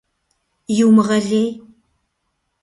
Иумыгъэлей! 0.77 1.49